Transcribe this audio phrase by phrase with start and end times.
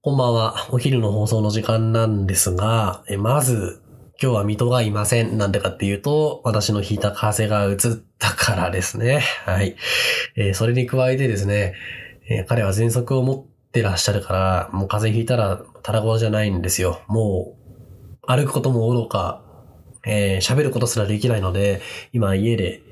[0.00, 0.68] こんばんは。
[0.70, 3.82] お昼の放送の時間なんですが、えまず、
[4.22, 5.38] 今日は水戸がいません。
[5.38, 7.78] なんでかっていうと、私の引いた風が移っ
[8.16, 9.24] たからですね。
[9.44, 9.74] はい。
[10.36, 11.74] えー、それに加えてですね、
[12.30, 17.00] えー、彼は喘息を持ってらっしゃるから、もう風邪ひいたらたらごじゃないんですよ。
[17.08, 17.56] も
[18.22, 19.42] う、歩くことも愚か、
[20.06, 22.82] えー、喋ることすらできないので、今家で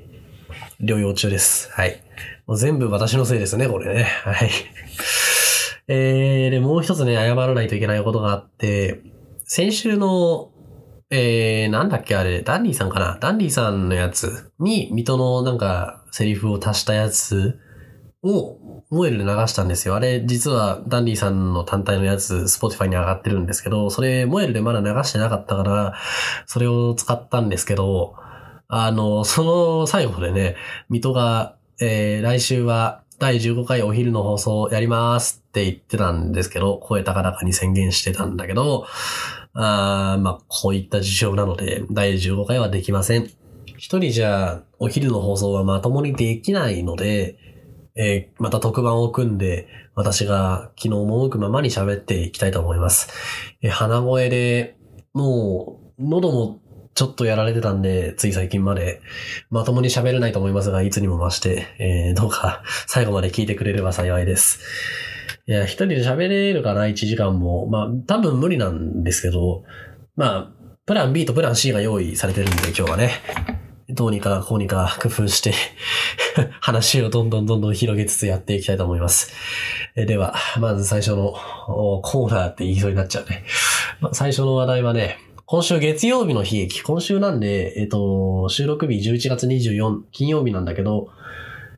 [0.81, 1.71] 療養中です。
[1.71, 2.03] はい。
[2.47, 4.03] もう全部私のせいですね、これね。
[4.03, 4.49] はい。
[5.87, 9.01] えー、で、もう一つね、謝らないといけないことがあって、
[9.45, 10.51] 先週の、
[11.09, 13.17] えー、なんだっけあれ、ダンディさんかな？
[13.21, 17.57] ダンディさんのやつに、水戸のなんか、セリフを足したやつ
[18.21, 19.95] を、モエルで流したんですよ。
[19.95, 25.93] あれ、実はダンディさんの単体のやつ、スポティファイに上がってるんですけど、それ、モエルでまだ流してなかったから、
[26.45, 28.15] それを使ったんですけど、
[28.67, 30.57] あの、その最後でね、
[30.89, 38.85] 水戸が、えー、来週は第15回お昼の放送やりますって言ってたんですけど、声高々に宣言してたんだけど、
[39.53, 43.27] あまあ、こういった事情なので、第15回はできません。
[43.75, 47.39] 一人じゃ、お昼の放送はまともにできないので、
[47.95, 53.09] えー、また特番を組んで、私が昨日赴くままに喋っていきたいと思います。
[53.63, 54.77] えー、鼻声で、
[55.13, 56.59] もう、喉も
[56.97, 59.01] ちょっとやられてたんで、つい最近まで、
[59.51, 64.59] まともに喋れないと思いますが、いつにも増して、えー、どうか最後まで聞いてくれれば幸いです。
[65.45, 67.67] いや、一人で喋れるかな、1時間も。
[67.67, 69.63] まあ、多分無理なんですけど、
[70.15, 70.51] まあ、
[70.87, 73.11] プラン B とプラン C が用意されてるんで、今日はね。
[73.89, 75.53] どうにかこうにか工夫して
[76.59, 79.31] 話をどんどんどんどん広げつつやっていきたいと思います。
[79.95, 81.35] えでは、まず最初の
[82.01, 83.43] コーナーって言いそうになっちゃうね。
[84.01, 86.83] ま、最初の話題はね、今週月曜日の悲劇。
[86.83, 91.07] 今週なんで、えっ、と、収録日11月24、金曜日なんだけど、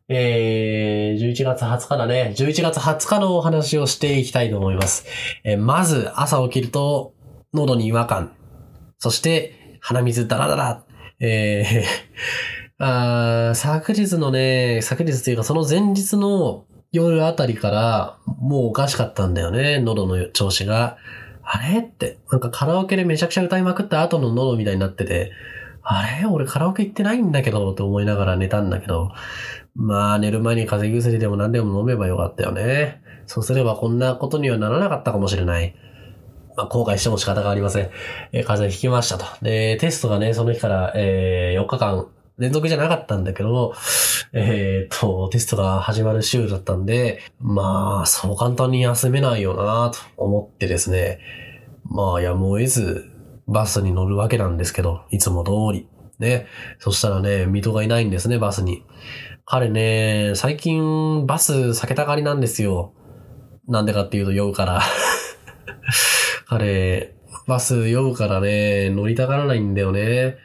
[0.08, 2.34] えー、11月20日だね。
[2.36, 5.06] 11月20日のお話をしていきたいと思います。
[5.44, 7.14] えー、まず、朝起きると、
[7.54, 8.34] 喉に違和感。
[8.98, 10.84] そして、鼻水ダラダラ。
[11.20, 12.82] えー、
[13.52, 19.78] あ昨日のね、昨日というかその前日の夜あたりから、もうおかしかったんだよね。
[19.78, 20.98] 喉の調子が。
[21.52, 21.80] あれ？
[21.80, 25.32] って、なんかカラオケでめちゃくちゃ歌いまくった後の喉みたいになってて、
[25.82, 26.28] あれ？
[26.28, 29.12] 俺カラオケ行ってないんだけど、と思いながら寝たんだけど、
[29.74, 33.02] まあ寝る前に風邪薬でも何でも飲めばよかったよね。
[33.26, 35.76] そうすればこんなことにはならなかったかもしれない。
[36.56, 37.90] まあ後悔しても仕方がありません。
[38.32, 39.26] えー、風邪ひきましたと。
[39.42, 42.08] で、テストがね、その日から、えー、4日間
[42.40, 43.74] 連続じゃなかったんだけど、
[44.32, 51.20] えー、っと、テストが始まる週だったんで、まあ、そう簡単に休めないよなと思ってですね、
[51.84, 53.12] まあ、やむを得ず、
[53.48, 55.88] バスに乗るわけなんですけど、いつも通り。
[56.20, 56.48] ね。
[56.80, 58.86] そしたらね、水戸がいないんですね、バスに。
[59.46, 62.94] 彼ね、最近バス避けたがりなんですよ。
[63.68, 64.82] なんでかっていうと酔うから。
[66.48, 67.16] 彼、
[67.48, 70.38] バス酔うからね、乗りたがらないんだよね。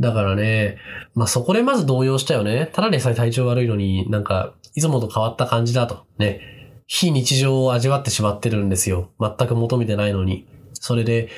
[0.00, 0.78] だからね、
[1.14, 2.70] まあ、そこでまず動揺したよね。
[2.72, 6.06] ただでさえ体調悪いのになんか、いつもと変わった感じだと。
[6.18, 6.40] ね。
[6.86, 9.10] 非日常を味わってしまってるんですよ。
[9.20, 10.48] 全く求めてないのに。
[10.72, 11.28] それで、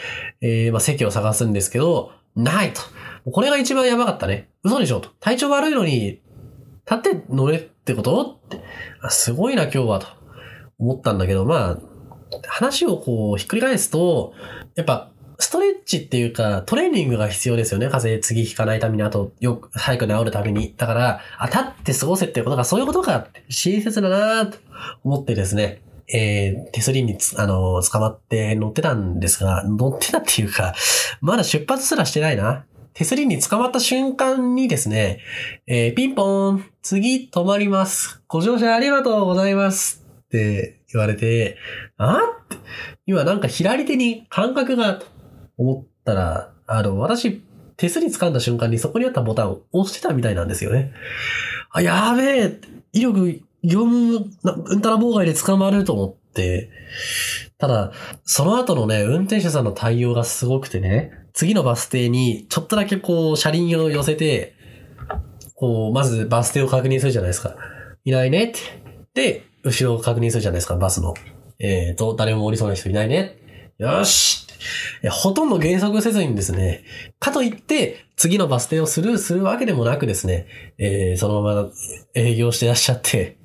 [0.41, 2.81] えー、まあ、席を探すんですけど、ないと。
[3.31, 4.49] これが一番やばかったね。
[4.63, 5.11] 嘘でしょと。
[5.21, 6.21] 体調悪いのに、
[6.91, 8.41] 立って乗れってこと？
[8.47, 8.61] って
[9.01, 9.11] あ。
[9.11, 10.07] すごいな今日はと
[10.79, 11.79] 思ったんだけど、まあ、
[12.49, 14.33] 話をこうひっくり返すと、
[14.75, 15.12] やっぱ
[15.43, 17.89] ストレッチっていうか、トレーニングが必要ですよね。
[17.89, 20.75] 風邪次引かないために、あと、よく、早く治るために。
[20.77, 24.59] だから、あ、立って過ごせっていうことが、そういうことか、親切だなと
[25.05, 25.83] 思ってですね、
[26.13, 30.75] えー、手すりにあの、捕まって乗ってたんですが、乗ってたっていうか、
[31.21, 32.65] まだ出発すらしてないな。
[32.95, 35.21] 手すりに捕まった瞬間にですね、
[35.67, 38.23] えー、ピンポーン、次止まります。
[38.29, 40.05] ご乗車ありがとうございます。
[40.27, 41.57] って言われて、
[41.97, 42.43] あっ
[43.07, 45.03] 今なんか左手に感覚が、
[45.59, 47.43] 思ったら、あの、私、
[47.77, 50.93] 手すり掴んだ瞬間にそこにあったボタンを押してたみたいなんですよね。
[51.71, 52.61] あ、やべえ
[52.93, 56.71] 威力、業務、うんたら妨害で捕まると思って、
[57.59, 57.93] ただ、
[58.25, 64.55] その後のね、運転手さんの対応がすごくてね、次のバス停にちょっとだけこう、車輪を寄せて、
[65.55, 67.57] こう、まずバス停を確認するじゃないですか。
[68.05, 68.61] いないねって。
[69.15, 71.15] で、後ろを確認するじゃないですか、バスの。
[71.59, 73.39] えっ、ー、と、誰も降りそうな人いないね。
[73.79, 74.47] よし
[75.11, 76.85] ほとんど減速せずにですね、
[77.19, 80.47] かといって、次のバス停をスルーするわけでもなくですね、
[80.79, 81.71] えー、そのまま
[82.15, 83.39] 営業してらっしゃって、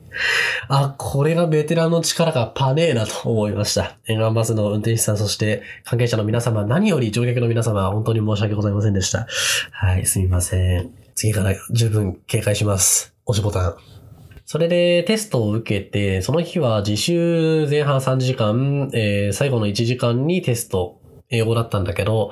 [0.67, 3.97] あ、これがベテランの力がパネーなと思いました。
[4.07, 9.27] 沿岸バスの運転手さん、そして関係者の皆様、何より乗客の皆様、本当に申し訳ございませんでした。
[9.71, 10.91] はい、すみません。
[11.15, 13.13] 次から十分警戒します。
[13.25, 13.75] 押しボタン。
[14.45, 20.96] それでテストを受けて、その日は自習前半3時間、えー、最後の1時間にテスト、
[21.29, 22.31] 英語だったんだけど、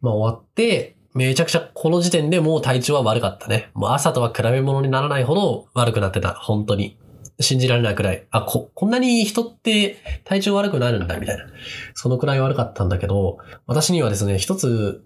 [0.00, 3.70] まあ終わって、めちゃくちゃこの時点でもう体調は悪かったね。
[3.74, 6.34] もう朝とは比べ物にならないほど悪くなってた。
[6.34, 6.96] 本当に。
[7.42, 8.26] 信じられないくらい。
[8.30, 11.46] あ、こ、こんなに人って体調悪くなるんだ、みたいな。
[11.94, 15.02] そのくらい悪かったんだけど、私にはですね、一つ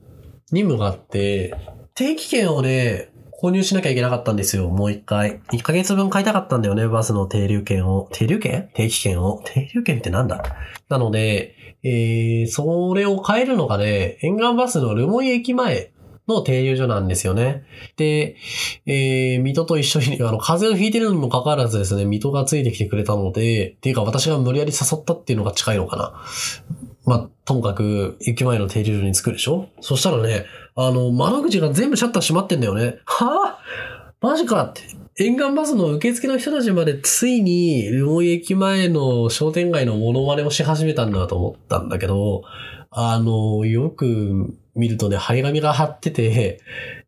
[0.50, 1.54] 任務があって、
[1.94, 3.10] 定期券をね、
[3.40, 5.42] 購入しなきゃいけなかったんですよ、もう一回。
[5.52, 8.08] 1ヶ月分買いたかったんだよね、バスの停留券を。
[8.10, 8.68] 停留券？
[8.74, 9.40] 定期券を？
[9.44, 10.42] 停留券ってなんだ？
[10.88, 11.54] なので、
[11.84, 15.92] えー、それを買えるのがね、沿岸バスの留萌駅前
[16.26, 17.64] の停留所なんですよね。
[17.96, 18.36] で、
[18.86, 26.14] えー、水戸と一緒に、あの、風邪をひいてるのにもかかわらずですね、水戸がついてきてくれたので、っていうか私が無理やり誘ったっていうのが近いのかな。
[27.04, 32.98] まあ、ともかく、駅前の停留所に着くでしょそしたらね、あの、窓口が全部シャッター閉まってんだよね。
[33.04, 35.03] はぁマジかって。
[35.16, 42.42] 沿岸バスの受付の人たちまでついに、留萌駅前の商店街のモノマネをし始めたんだと思ったんだけど、
[42.90, 46.60] あの、よく見るとね、張り紙が貼ってて、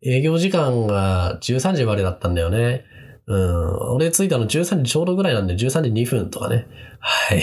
[0.02, 2.84] 営業時間が13時までだったんだよね。
[3.26, 3.94] うん。
[3.94, 6.68] 俺着いたの13時ちょうどぐらいなんで、13時2分とかね。
[7.00, 7.42] はい。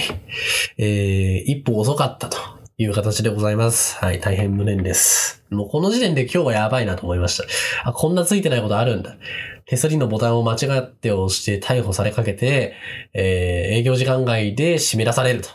[0.77, 2.37] えー、一歩遅かったと
[2.77, 3.97] いう形でございます。
[3.97, 4.21] はい。
[4.21, 5.43] 大変無念です。
[5.49, 7.89] もうこの時点で今日はやばいなと思いました。
[7.89, 9.17] あ、こんなついてないことあるんだ。
[9.65, 12.75] 手すりのボタンを間違って押して逮捕されかけて、
[13.13, 15.49] えー、営業時間外で締め出されると。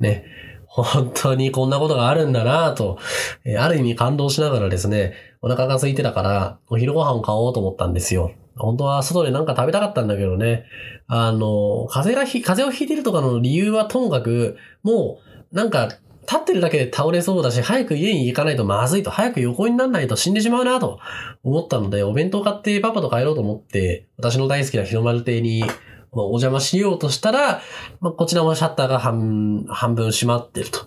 [0.00, 0.24] ね。
[0.66, 2.98] 本当にこんなことがあるんだなと、
[3.44, 8.32] えー、ある意味感動しながらですね、お腹が空いてたから、お昼ご飯を買おうと思ったんですよ。
[8.56, 10.64] 本当は外でなんか食べたかったんだけどね。
[11.06, 15.20] あの、風がひ、風邪をひいてるとかの理由はともかく、も
[15.52, 15.88] う、なんか、
[16.30, 21.00] 立ってるだけで倒れそうだし、早く家に行かないとまずいと、早く横にならないと死んでしまうなと
[21.42, 25.64] 思ったので、お弁当買ってパパと帰ろうと思って、私の大好きな日の丸亭に
[26.12, 27.62] お邪魔しようとしたら、
[28.00, 30.80] まあ、こちらもシャッターが半半分閉まってると。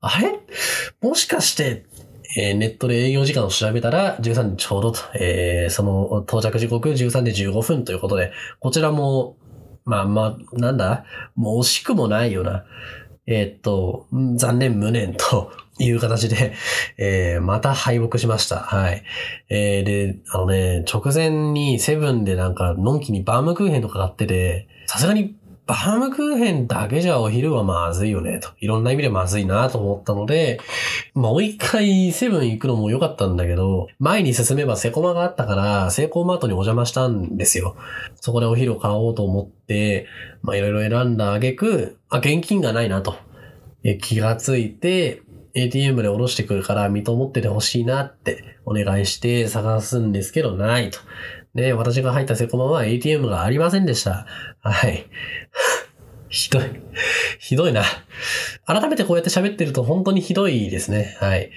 [0.00, 0.40] あれ？
[1.00, 1.86] もしかして、
[2.36, 9.36] えー、ネットで営業時間を調べたら13時ちょうどと、えー、その到着時刻13時15分ということで、こちらも、
[9.84, 11.04] まあまあ、なんだ？
[11.34, 12.64] もう惜しくもないよな。
[13.30, 16.54] えー、っと、残念無念と いう形で、
[16.96, 18.56] えー、また敗北しました。
[18.56, 19.02] はい。
[19.50, 25.36] えー、で、あのね、直前にセブンでなんか、のんきにバームクーヘンとか買ってて、さすがに
[25.68, 28.48] バームクーヘンだけじゃお昼はまずいよね、と。
[28.58, 30.58] いろんな意味でまずいなと思ったので、
[31.12, 37.76] もう一回セブン行くのも良かったんだけど、前に進めばセコマがあったから、セイコマートにお邪魔したんですよ。
[38.16, 40.06] そこでお昼を買おうと思って、
[40.40, 43.16] まあいろいろ選んだ挙句、あ、現金がないなと。
[44.00, 45.20] 気がついて、
[45.54, 50.98] ATM で下ろしてくるから見と思っててほしいなってお願いして探すんですけど、ないと。
[51.58, 54.26] ね、私が入ったセコマは ATM がありませんでした。
[54.60, 55.06] はい。
[56.30, 56.62] ひどい。
[57.38, 57.82] ひどいな。
[58.64, 61.16] 改めてこうやって喋ってると本当にひどいですね。
[61.18, 61.50] はい。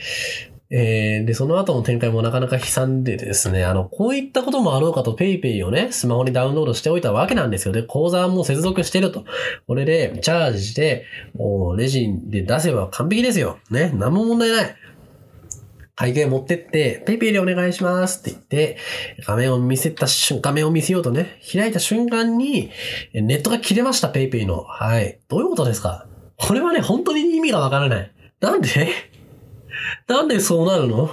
[0.73, 7.73] えー、で、その後の展開もなかなか悲惨でですね、あの、こういったこともあろうかと PayPay をね、スマホにダウンロードしておいたわけなんですよ。
[7.73, 9.25] で、口座も接続してると。
[9.67, 11.05] これで、チャージして、
[11.77, 13.59] レジで出せば完璧ですよ。
[13.69, 14.75] ね、何も問題ない。
[16.01, 18.77] 会計持ってって、ペイペイでお願いしますって言って、
[19.23, 22.71] 画面を見せた瞬、画面を見せようとね、開いた瞬間に、
[23.13, 24.63] ネットが切れました、ペイペイの。
[24.63, 25.19] はい。
[25.27, 26.07] どういうことですか
[26.37, 28.11] これはね、本当に意味がわからない。
[28.39, 28.87] なんで
[30.07, 31.07] なんでそうなるの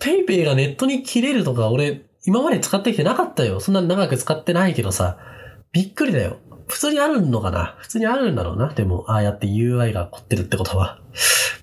[0.00, 3.60] ペイペイがネットに切れるとか、俺、今まで使ってきてなかったよ。
[3.60, 5.18] そんな長く使ってないけどさ、
[5.72, 6.38] びっくりだよ。
[6.68, 8.72] 普通にあるのかな普通にあるんだろうな。
[8.72, 11.00] でも、ああやって UI が凝ってるってことは。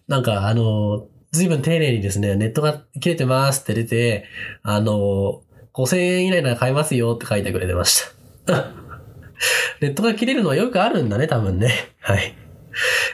[0.07, 4.25] なんか、あの、随分丁寧にですね、ネットが切れてますって出て、
[4.63, 5.41] あの、
[5.73, 8.03] 5000円以内なら買えますよって書いてくれてまし
[8.45, 8.71] た。
[9.81, 11.71] ネットが切れるのはよくあるんだね、多分ね。
[11.99, 12.33] はい。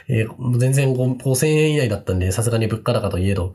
[0.08, 3.54] えー、全然5000円以内だったんで、さすがに物価高といえど、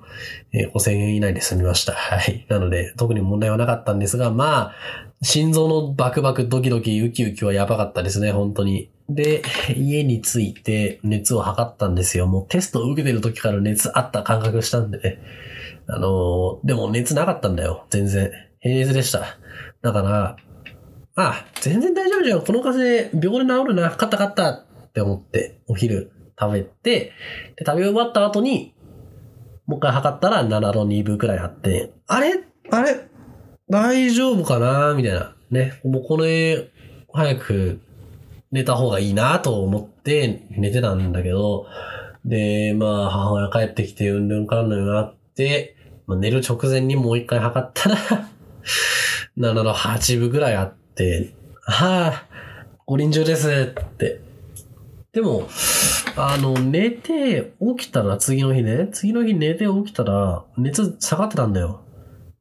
[0.54, 1.94] えー、5000円以内で済みました。
[1.94, 2.46] はい。
[2.50, 4.76] なので、特に問題はなかったんですが、まあ、
[5.22, 8.92] 心臓のバクバクドキドキウキウキはやばかったですね、本当に。
[9.10, 9.42] で、
[9.76, 12.28] 家に着いて熱を測ったんですよ。
[12.28, 15.20] もうテストを受けてる時から熱あった感覚したんでね。
[15.88, 17.86] あのー、でも熱なかったんだよ。
[17.90, 18.32] 全然。
[18.60, 19.38] 平熱でした。
[19.82, 20.36] だから、
[21.16, 22.42] あ、全然大丈夫じゃん。
[22.44, 23.90] この風邪、病で治るな。
[23.90, 24.67] 勝った勝った
[24.98, 27.12] って思って、お昼食べて、
[27.56, 28.74] で食べ終わった後に、
[29.68, 32.34] もう一回測ったら7の2分くらいあって、あれ？
[32.72, 33.08] あれ？
[33.70, 34.96] 大丈夫かな？
[34.96, 35.36] みたいな。
[35.52, 35.80] ね。
[35.84, 36.72] もうこれ、
[37.14, 37.80] 早く
[38.52, 41.68] 寝た方がいいなと思って寝てたんだけど、
[42.26, 45.76] で、まあ、母親帰ってきて、うんぬんかんぬんがあって、
[46.08, 47.98] まあ、寝る直前にもう一回測ったら
[49.38, 51.34] 7の8分ぐらいあって、
[51.68, 52.26] ああ、
[52.88, 54.26] 五輪中ですって。
[55.14, 55.48] でも、
[56.16, 61.82] あの、寝て起きたら、次の日ね、次の日寝て起きたら、熱下がってたんだよ。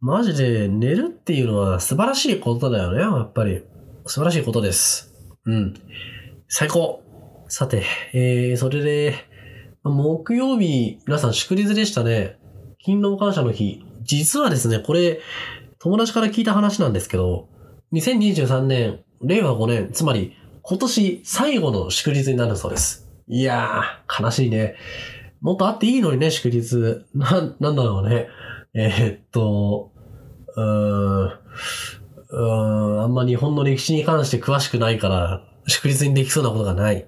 [0.00, 3.62] マジで寝るっていうのは素晴らしいことだよね、やっぱり。
[4.06, 5.14] 素晴らしいことです。
[5.46, 5.74] うん。
[6.48, 7.02] 最高
[7.48, 7.82] さて、
[8.12, 9.14] えー、それで、
[9.82, 12.38] 木曜日、皆さん祝日でしたね。
[12.82, 13.84] 勤労感謝の日。
[14.02, 15.20] 実はですね、これ、
[15.78, 17.48] 友達から聞いた話なんですけど、
[17.92, 20.36] 2023年、令和5年、つまり
[20.68, 23.08] 今年最後の祝日になるそうです。
[23.28, 24.74] いやー、悲しいね。
[25.40, 27.04] もっとあっていいのにね、祝日。
[27.14, 28.26] な、なんだろうね。
[28.74, 29.92] えーっと、
[30.56, 32.36] うーん、うー
[32.96, 37.06] ん、あんま日本の歴史に関して詳しくないから、祝日にできそうなことがない。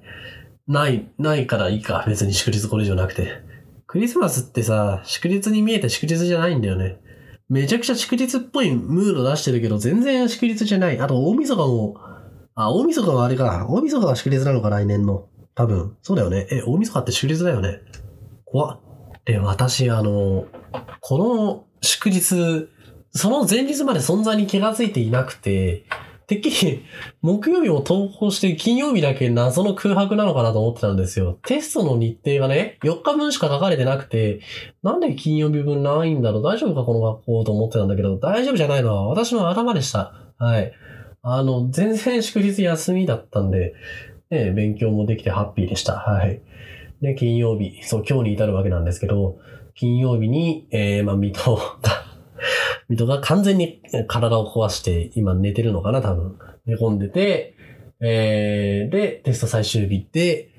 [0.68, 2.04] ない、ないからいいか。
[2.06, 3.42] 別に祝日これ以上なくて。
[3.88, 7.00] クリスマスってさ、祝日に見えて祝日じゃないんだよね。
[7.48, 11.00] めちゃくちゃ祝日っぽいムード出してるけど、全然祝日じゃない。
[11.00, 11.96] あと、大晦日も、
[12.60, 13.66] あ、大晦日はあれか。
[13.68, 15.28] 大晦日は祝日なのか、来年の。
[15.54, 15.96] 多分。
[16.02, 16.48] そうだよね。
[16.50, 17.78] え、大晦日って祝日だよね。
[18.44, 18.80] 怖っ。
[19.24, 20.46] で、私、あの、
[21.00, 22.68] この祝日、
[23.12, 25.84] その前日まで存在に気がついていなくて、
[26.26, 26.84] てっきり、
[27.22, 31.38] 木曜日も投稿して金曜日だけ謎の空白なのかなと思ってたんですよ。
[31.46, 34.40] テストの日程がね、4日分しか書かれてなくて、
[34.82, 40.12] なんで金曜日分ないんだろう大丈夫かこの学校と思ってたんだけど、大丈夫じゃないのは私の頭でした。
[40.38, 40.72] はい。
[41.22, 43.74] あの、全然祝日休みだったんで、
[44.30, 45.94] ね、勉強もできてハッピーでした。
[45.94, 46.40] はい。
[47.00, 49.38] で、金曜日、そう、今日に至るわけなんですけど、
[49.74, 51.62] 金曜日に、えー、まあ、水戸が、
[52.88, 56.38] 水戸が完全に体を壊して、今寝てるのかな、多分。
[56.66, 57.54] 寝込んでて、
[58.00, 60.50] えー、で、テスト最終日で、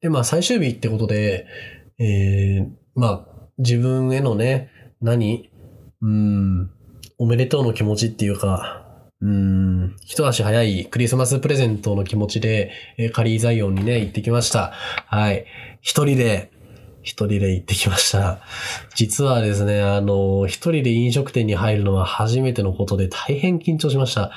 [0.00, 1.46] で、まあ、最終日ってことで、
[1.98, 4.70] えー、まあ、自分へのね、
[5.00, 5.50] 何
[6.02, 6.70] うん、
[7.18, 8.85] おめでとうの気持ちっていうか、
[9.22, 14.72] うん、一足早いクリスマスプレゼントの気持ちで、えーカリーザイオンにね、行ってきました。
[15.06, 15.46] はい。
[15.80, 16.52] 一人で、
[17.02, 18.40] 一人で行ってきました。
[18.94, 24.32] 実はですね、あの、一人で飲食店に入るのは初めてのことで大変緊張しました。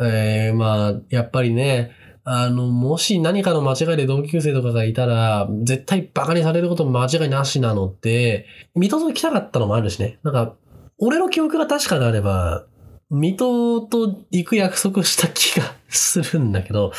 [0.00, 1.92] えー、まあ、やっぱりね、
[2.24, 10.18] あの、もし何かの間違いで同級生とかがいたら、絶対バカにされること間違いなしなので、水戸と来たかったのもあるしね。
[10.24, 10.54] なんか、
[10.98, 12.66] 俺の記憶が確かであれば、
[13.10, 16.92] 水戸と行く約束した気がするんだけど、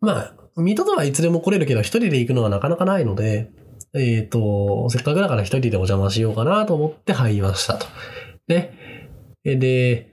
[0.00, 3.50] まあ、水戸とはいつでも来れるけど、一人で行くのはなかなかないので、
[3.94, 7.86] えっ、と、せっかくだから一人でお邪魔しようかなと思って入りましたと。
[8.48, 8.76] ね。
[9.44, 10.08] で、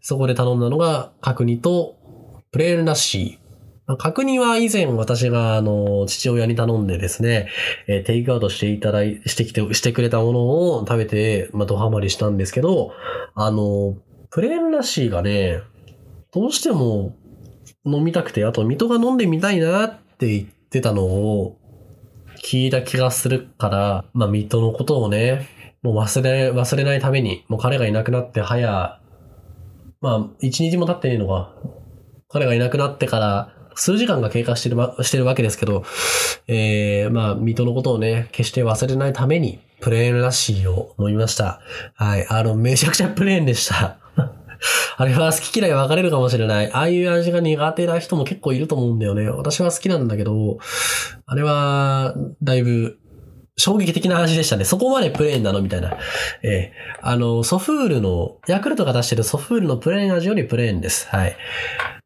[0.00, 1.96] そこで頼んだのが、角煮と、
[2.50, 3.96] プレーンラッシー。
[3.96, 7.48] 角煮は以前私が、あの、父親に頼んでですね、
[7.86, 12.92] えーテイクアウトしていただい、してきて、してくれたものを食べて、まあ、ドハマりしたんですけど、
[13.34, 13.96] あの、
[14.32, 15.60] プレーンラッシーがね、
[16.32, 17.14] どうしても
[17.84, 21.58] 飲みたくて、あと、水戸が飲んでみたいなって言ってたのを
[22.42, 25.48] 聞いた気がするから、まあ、水戸のことをね、
[25.82, 29.00] もう忘れ、忘れないために、もう彼がいなくなって早、
[30.00, 31.54] まあ、一日も経ってねえのか。
[32.30, 35.84] 彼がいなくなってから、数時間が経過してる、してるわけですけど、
[36.46, 41.60] えー、まあ、水戸のことをね、決して忘れないために、プレーンラッシーを飲みました。
[41.96, 42.26] はい。
[42.30, 43.98] あの、めちゃくちゃプレーンでした。
[44.96, 46.72] あれは好き嫌い分かれるかもしれない。
[46.72, 49.28] ああいう味が苦手な人も結構いると思うんだよね。
[49.28, 50.58] 私は好きなんだけど、
[51.26, 52.98] あれは、だいぶ、
[53.56, 54.64] 衝撃的な味でしたね。
[54.64, 55.60] そこまでプレーンなの？
[55.60, 55.98] みたいな。
[56.42, 61.06] ええあの、ソフールの、ヤクルトが出してるソフールのプレーン味よりプレーンです。
[61.08, 61.36] はい。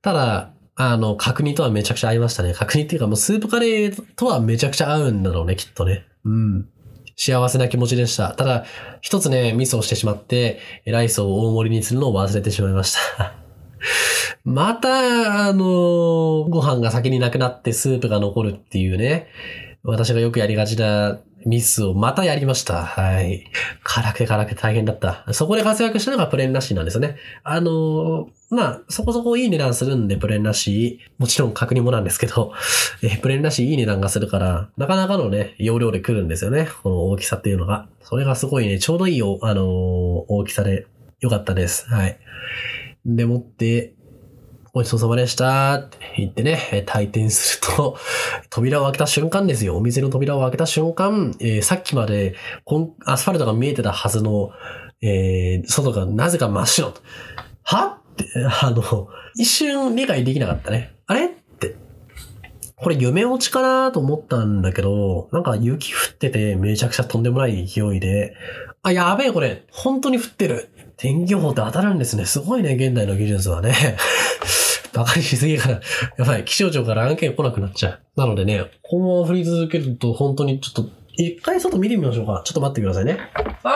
[0.03, 2.53] ただ、あの、角煮とはめちゃくちゃ合いましたね。
[2.53, 6.05] 角煮っていうかもうスープカレーとはめちゃくちゃ合うんだろうね、きっとね。
[6.25, 6.69] うん。
[7.17, 8.35] 幸せな気持ちでした。
[8.35, 8.65] ただ、
[9.01, 13.35] 一つね、ミスをしてしまって、ライスを大盛りにするのを忘れてしまいました。
[14.45, 19.29] また、あの、ご飯が先になくなってスープが残るっていうね。
[19.83, 22.85] 私がよくやりがちなミスをまたやりました。
[22.85, 23.45] はい。
[23.85, 25.25] 辛くて辛くて大変だった。
[25.33, 27.17] そこで活躍したのがプレーンラッシーなんですよね。
[27.45, 31.11] あの、まあ、そこそこいい値段するんで、プレーンラッシー。
[31.19, 32.53] もちろん確認もなんですけど、
[33.03, 36.69] えプレーンラッシーいい値段がするから、なかなかのね、容量で来るんですよね。
[36.83, 37.89] この大きさっていうのが。
[38.03, 39.67] それがすごいね、ちょうどいいお、あのー
[40.29, 40.87] 大きさで
[41.21, 41.89] 良かったです。
[41.89, 42.19] はい。
[43.05, 43.95] でもって、
[44.77, 47.97] ごちそうさまでしたって言ってね、退店すると、
[48.51, 49.75] 扉を開けた瞬間ですよ。
[49.75, 54.51] お店の扉を開けた瞬間、えーさっきまでコンアスファルトが見えてたはずの、
[55.01, 56.93] えー外がなぜか真っ白。
[57.63, 58.27] はって、
[58.61, 60.93] あの、一瞬理解できなかったね。
[61.07, 61.29] あれっ
[61.59, 61.77] て。
[62.77, 68.35] これ夢落ちかなと思ったんだけど、なんか雪降っててめちゃくちゃとんでもない勢いで、
[68.83, 70.69] あ、やべえこれ、本当に降ってる。
[70.99, 72.25] 天気予報って当たるんですね。
[72.25, 73.73] すごいね、現代の技術はね。
[74.97, 75.81] バカにしすぎから、
[76.17, 78.01] やばい、気象庁から案件来なくなっちゃう。
[78.17, 82.43] なのでね、このまま降り続けると本当にちょっと、一回外見てみましょうか。
[82.45, 83.19] ちょっと待ってくださいね。
[83.63, 83.75] あー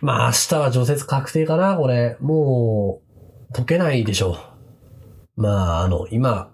[0.00, 2.16] まあ明日は除雪確定かな、これ。
[2.20, 3.00] も
[3.50, 4.38] う、溶けないでしょ
[5.36, 5.42] う。
[5.42, 6.50] まあ、あの、今、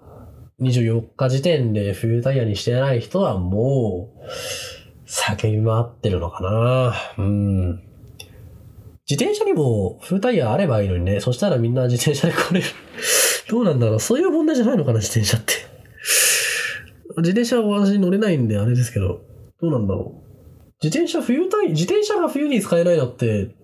[0.61, 6.95] 24日時点で冬タイヤにしてない人はもう、叫び回ってるのかな。
[7.19, 7.93] うん。
[9.09, 11.21] 自転車にも冬タイヤあればいいのにね。
[11.21, 12.67] そしたらみんな自転車で来れる。
[13.53, 15.53] どうなんだろうそういう問題じゃないのかな、自転車って。
[17.19, 19.21] 自転車は私乗れないんであれですけど、
[19.61, 23.55] どうなんだろう自転車冬タイヤ、自転車が冬に使えないのって、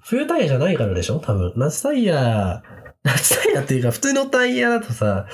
[0.00, 1.20] 冬タイヤじゃないからでしょ？
[1.20, 1.52] 多分。
[1.54, 2.64] 夏タイヤ、
[3.04, 5.28] 夏タイヤっていうか普通のタイヤだとさ、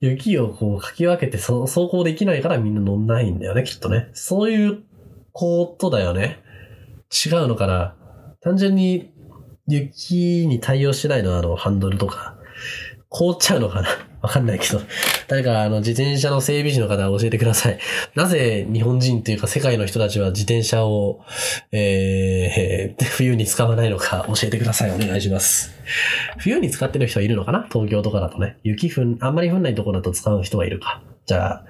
[0.00, 4.10] 雪をこうかき分けて走行できないからみんな乗んないんだよね、きっとね。
[4.12, 4.82] そういう
[5.32, 6.42] ことだよね。
[7.10, 7.96] 違うのかな
[8.42, 9.10] 単純に
[9.66, 12.31] 雪に対応してないのはあのハンドルとか、
[13.12, 13.88] 凍っちゃうのかな？
[14.22, 14.80] わかんないけど。
[15.28, 17.78] 誰かあの自転車の整備士の方は教えてください。
[18.14, 21.20] なぜ日本人というか世界の人たちは自転車を、
[21.72, 24.90] えー、 冬に使わないのか教えてください。
[24.92, 25.74] お願いします。
[26.38, 27.66] 冬に使ってる人はいるのかな？
[27.70, 28.56] 東京とかだとね。
[28.62, 31.02] 雪ふん、あんまり降んないところだと使う人はいるか。
[31.26, 31.64] じゃあ、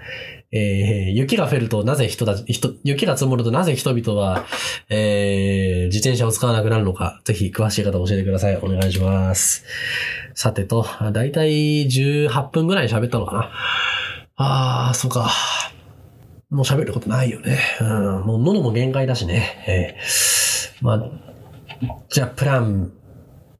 [0.53, 4.45] えー、雪が降るとなぜ人たち、人、雪が積もるとなぜ人々は、
[4.91, 8.57] えー、自転車を使わなくなるのか、ぜひ詳しい方教えてください。
[8.59, 9.65] お願いします。
[10.35, 13.51] さてと、だいたい18分ぐらい喋ったのかな。
[14.37, 15.31] あー、そうか。
[16.51, 17.59] もう喋ることないよね。
[17.81, 19.65] うん、もう喉も限界だしね。
[19.67, 21.11] えー、まあ、
[22.11, 22.93] じゃあ、プラン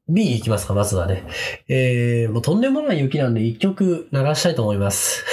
[0.09, 1.23] B いきますか、まずはね。
[1.67, 5.25] えー、もうとんでもない雪なんで一曲流したいと思います。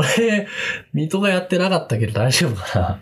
[0.00, 0.46] これ、
[0.94, 3.00] 水戸がやってなかったけど大丈夫かな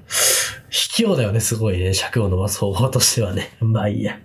[0.69, 1.95] 卑怯だよね、すごいね。
[1.95, 3.57] 尺を伸ばす方法としてはね。
[3.62, 4.19] まあいいや。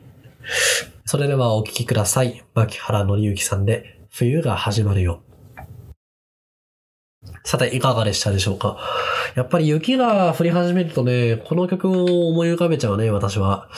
[1.06, 2.44] それではお聴きください。
[2.56, 5.22] 牧原紀之さんで、冬が始まるよ。
[7.44, 8.80] さて、いかがでしたでしょうか？
[9.36, 13.70] やっぱり雪が降り始めるとね、この曲を思い浮かべちゃうね、私は。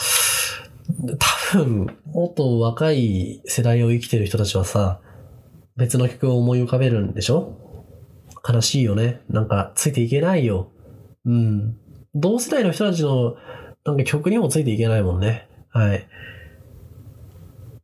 [1.51, 5.01] 多分、もっと若い世代を生きてる人たちはさ、
[5.75, 7.64] 別の曲を思い浮かべるんでしょ？
[8.47, 9.21] 悲しいよね。
[9.29, 10.71] なんか、ついていけないよ。
[11.25, 11.77] うん。
[12.13, 13.35] 同世代の人たちの、
[13.85, 15.47] なんか曲にもついていけないもんね。
[15.69, 16.07] はい。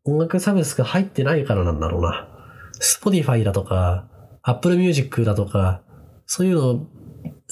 [0.04, 2.28] 音楽サブスク入ってないからなんだろうな。
[2.80, 4.08] Spotify だとか、
[4.44, 5.82] Apple Music だとか、
[6.26, 6.88] そういうの、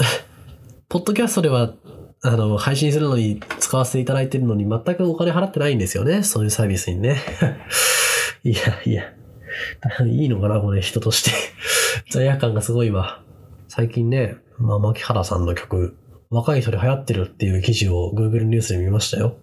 [0.89, 1.73] ポッドキャストでは、
[2.21, 6.23] あの、配信するのに使わせていただいてるのに全くお金払ってないんですよね。
[6.23, 7.17] そういうサービスにね。
[8.43, 9.03] いや、いや。
[10.05, 11.31] いいのかなこれ人として。
[12.09, 13.23] 罪悪感がすごいわ。
[13.67, 15.97] 最近ね、まあ、牧原さんの曲、
[16.29, 19.37] 若い人で流行ってるっていう記事を Google ニュースで見ましたよ。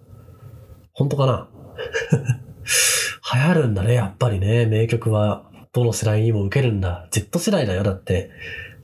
[0.93, 1.49] 本当かな？
[3.33, 4.65] 流行るんだね、やっぱりね。
[4.65, 7.07] 名曲は、どの世代にも受けるんだ。
[7.11, 8.31] Z 世代だよ、だって。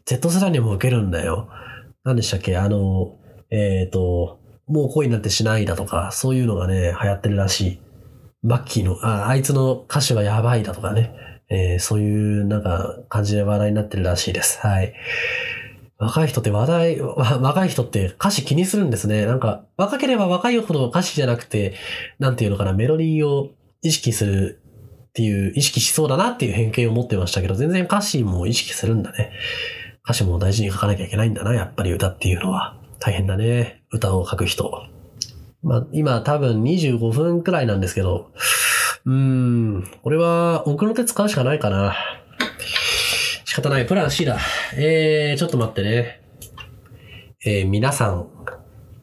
[0.06, 1.50] Z 世代にも受けるんだよ。
[2.04, 2.58] 何でしたっけ？
[2.58, 3.18] あの、
[3.50, 7.82] えっ、ー、と、もう恋になってしないだとか、そういうのがね、流行ってるらしい。
[8.44, 11.16] マッキーの、あ、あいつの歌詞はやばいだとかね。
[11.54, 14.60] えー、そういうなんか感じで話題になってるらしいです。
[14.60, 14.94] はい。
[16.00, 19.26] 若い人って話題、若い人って歌詞気にするんですね。
[19.26, 21.76] なんか、若ければ若いほど歌詞じゃなくて、
[22.20, 23.52] なんていうのかな、メロディーを
[23.84, 24.62] 意識する
[25.10, 29.32] っていう、意識しそうだなっていう偏見を持ってましたけど、全然歌詞も意識するんだね。
[30.04, 32.78] 歌詞も大事に書かなきゃいけないんだな、やっぱり歌っていうのは。
[33.00, 33.84] 大変だね。
[33.92, 34.72] 歌を書く人。
[35.62, 38.32] まあ、今多分25分くらいなんですけど、
[39.06, 41.96] うーん、俺は奥の手使うしかないかな。
[43.46, 43.86] 仕方ない。
[43.86, 44.38] プラン C だ。
[44.76, 46.22] えー、ちょっと待ってね。
[47.46, 48.28] えー、皆さん、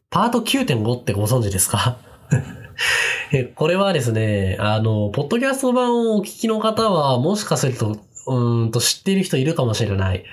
[0.09, 1.99] パート9.5ってご存知ですか？
[3.33, 10.25] えこれはですね、あの、ポッドキャスト版をお聞きの方は、もしかすると、うーんと知っている人いるかもしれない。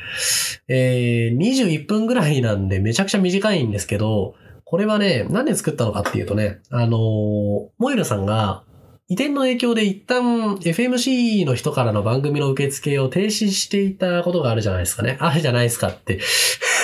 [0.67, 8.63] えー、21分ぐらいなんでめちゃくちゃ短いんですけど、これはね、何で作ったのかっていうとね、あのー、モイルさんが、
[9.09, 15.17] 移転の影響で一旦 FMC の人からの番組の受付を停止していたことがあるじゃないですかね。
[15.21, 16.19] あるじゃないですかって。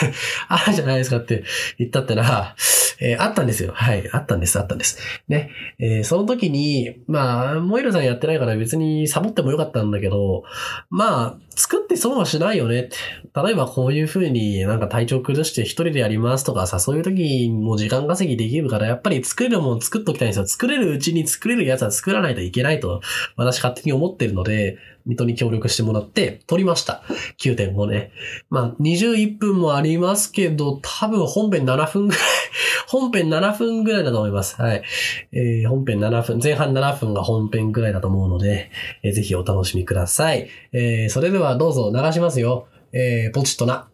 [0.48, 1.44] あるじゃないですかって
[1.78, 2.56] 言ったってな、
[3.00, 3.72] えー、あったんですよ。
[3.74, 4.10] はい。
[4.12, 4.60] あったんです。
[4.60, 4.98] あったんです。
[5.28, 5.52] ね。
[5.80, 10.44] えー、その時に、まあ、モイルさんやってないから別にサボってもよかったんだけど、
[10.90, 12.96] まあ、作って損はしないよねって。
[13.36, 20.46] 例えばこういう風になんか体調崩して一人でやりますとかさ、そういう時も時間稼ぎできるから、やっぱり作れるもん作っときたいんですよ。
[20.46, 23.02] 作れるうちに作れるやつは作らないといけないと、
[23.36, 27.04] 私勝手に思ってるので、水戸に協力してもらって、撮りました。
[27.42, 28.12] 9.5ね。
[28.50, 32.22] まあ、21分もありますけど、多分本編7分ぐらい、
[32.88, 34.62] 本編7分ぐらいだと思います。
[34.62, 34.84] はい。
[35.32, 38.70] えー本編7分、前半7分が本編ぐらいだと思うので、
[39.04, 40.48] えーぜひお楽しみください。
[40.72, 42.68] えーそれではどうぞ流しますよ。
[42.92, 43.88] えーポチッとな。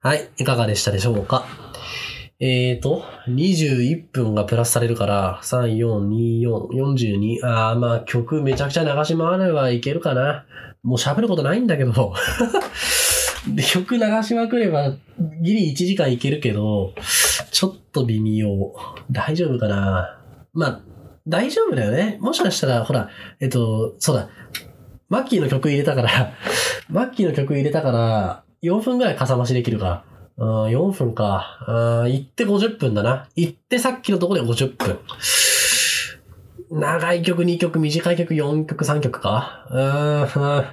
[0.00, 0.28] はい。
[0.38, 1.67] いかがでしたでしょうか？
[2.40, 7.40] えーと、21分がプラスされるから、3、4、2、4、42。
[7.42, 10.44] あー、まあ曲めちゃくちゃ流し回ればいけるかな。
[10.84, 12.14] もう喋ることないんだけど。
[13.54, 14.94] で曲流しまくれば、
[15.42, 16.94] ギリ1時間いけるけど、
[17.50, 18.48] ちょっと微妙。
[19.10, 20.20] 大丈夫かな
[20.52, 20.80] まあ、
[21.26, 22.18] 大丈夫だよね。
[22.20, 23.08] もしかしたら、ほら、
[23.40, 24.28] えっと、そうだ。
[25.08, 26.32] マッキーの曲入れたから、
[26.88, 30.04] マッキーの曲入れたから、4分ぐらいかさ増しできるか。
[30.38, 31.58] あ4分か。
[31.66, 33.28] あ行って50分だな。
[33.34, 34.98] 行ってさっきのとこで50分。
[36.70, 39.66] 長い曲2曲、短い曲4曲、3曲か。
[39.70, 40.64] うーん。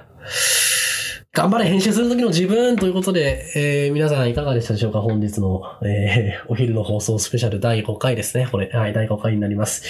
[1.36, 5.02] 頑張れ編集する時の自分ということで、えー皆さんいかがでしたでしょうか？
[5.02, 8.48] 本日の、えー お昼の放送スペシャル第5回ですね。
[8.50, 9.84] これ、はい、第5回になります。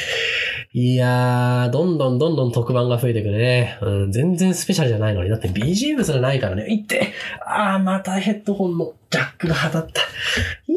[0.72, 3.78] いやー、どんどんどんどん特番が増えてくるね。
[3.80, 5.30] うん、全然スペシャルじゃないのに。
[5.30, 6.66] だって BGM すらないからね。
[6.68, 7.12] いって
[7.46, 10.00] あー、またヘッドホンのジャックが当たった。
[10.66, 10.76] いい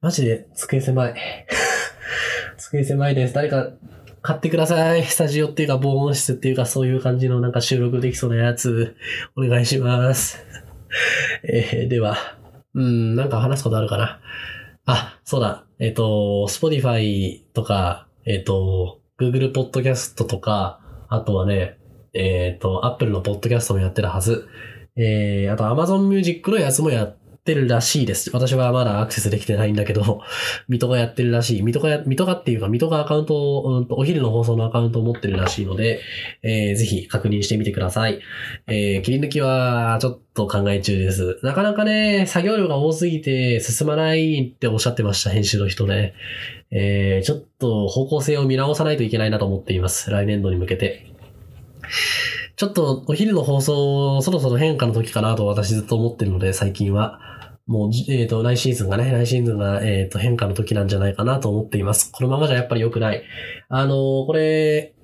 [0.00, 1.14] マジで机狭い。
[2.58, 3.34] 机狭いです。
[3.34, 3.70] 誰か
[4.22, 5.04] 買ってください。
[5.04, 8.96] スタジオっていうか防音室っていうかそういう感じのなんか収録できそうなやつ。
[9.36, 10.44] お願いします。
[11.44, 12.16] えーでは、
[12.74, 14.20] うん、なんか話すことあるかな？
[14.86, 15.64] あ、そうだ。
[15.78, 21.78] えっ、と、Spotify とか、えっ、と、Google Podcast とか、あとはね、
[22.14, 24.48] えっ、と、Apple の Podcast もやってるはず。
[25.00, 27.17] えー、あと Amazon Music のやつもやっ
[27.48, 28.30] てるらしいです。
[28.34, 30.20] 私はまだアクセスできてないんだけど、
[30.68, 31.62] 水戸がやってるらしい。
[31.62, 36.00] 水戸が、水戸がっていうか、水戸がアカウントを、うん、お昼の放送のアカウントを持ってるらしいので、
[36.42, 38.20] えー、ぜひ確認してみてください。
[38.66, 41.38] えー、切り抜きはちょっと考え中です。
[41.42, 46.12] なかなかね、作業量が多すぎて進まないっておっしゃってました、編集の人ね。
[46.70, 50.10] えー、ちょっと方向性を見直さないといけないなと思っています。
[50.10, 51.06] 来年度に向けて。
[52.58, 57.20] ちょっとお昼の放送、そろそろ変化の時かなと私ずっと思ってるので、最近は。
[57.68, 62.10] もう、えっ、と、来シーズンがね、来シーズンが、えっ、と、変化の時なんじゃないかなと思っています。
[62.10, 63.22] このままじゃやっぱり良くない。
[63.68, 64.94] あのーこれ、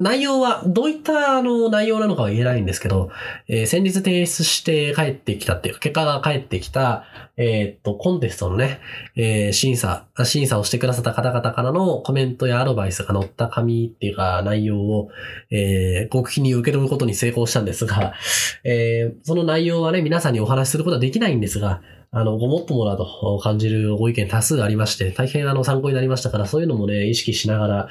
[0.00, 3.10] 内容は、どういったあの内容なのかは言えないんですけど、
[3.48, 7.02] えー先日提出して帰ってきたっていうか、結果が返ってきた、
[7.36, 8.78] えーっと、コンテストのね、
[9.16, 15.10] えー審査、審査をしてくださった方々からのコメントやアドバイスが載った紙っていうか内容を、
[15.50, 18.14] えー極秘に受け取ることに成功したんですが、
[18.62, 27.88] えーその内容はね、皆さんにお話しすることはできないんですが、あの、ごもっともだと感じるご意見多数ありまして、大変あの参考になりましたから、そういうのもね、意識しながら、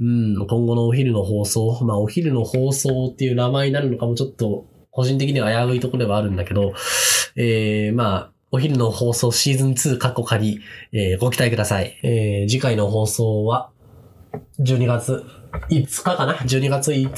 [0.00, 6.74] うん、今後のお昼の放送、まあお昼の放送っていう名前になるのかもちょっと、個人的には危ういところではあるんだけど、
[7.36, 10.60] えー、まあ、お昼の放送シーズン2過去仮、
[10.92, 11.98] えーご期待ください。
[12.02, 13.70] えー次回の放送は、
[14.58, 15.24] 12月
[15.70, 17.12] 5日かな ?12 月5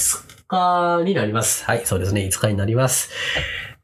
[0.46, 1.64] 日になります。
[1.64, 3.10] はい、そうですね、5日になります。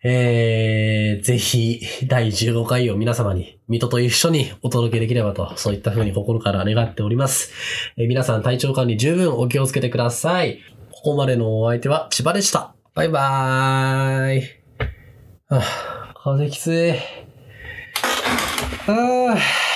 [0.03, 7.53] えー、ぜひ、第15回を皆様に、水戸と一緒にお届けできればと、そういった風に心から願っております。
[7.99, 10.61] えー皆さん体調管理十分お気をつけてください。
[10.91, 12.75] ここまでのお相手は千葉でした。
[12.95, 14.43] バイバーイ。
[15.49, 16.93] はあ、風きつい。
[18.87, 19.70] ああ。